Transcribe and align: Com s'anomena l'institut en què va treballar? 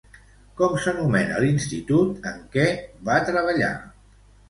Com 0.61 0.77
s'anomena 0.85 1.37
l'institut 1.45 2.27
en 2.33 2.43
què 2.57 2.67
va 3.11 3.23
treballar? 3.33 3.75